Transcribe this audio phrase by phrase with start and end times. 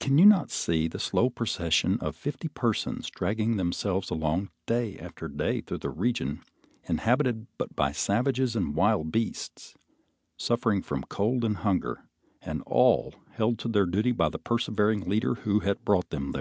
[0.00, 5.28] Can you not see the slow procession of fifty persons dragging themselves along day after
[5.28, 6.42] day through the region
[6.88, 9.76] inhabited but by savages and wild beasts,
[10.36, 12.02] suffering from cold and hunger,
[12.44, 16.40] and all held to their duty by the persevering leader who had brought them there?